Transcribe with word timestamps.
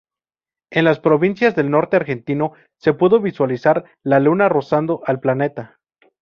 En 0.71 0.85
las 0.85 0.99
provincias 0.99 1.55
del 1.55 1.69
norte 1.69 1.95
argentino, 1.95 2.53
se 2.79 2.93
pudo 2.95 3.19
visualizar 3.19 3.83
la 4.01 4.19
Luna 4.19 4.49
rozando 4.49 5.03
al 5.05 5.19
planeta. 5.19 5.77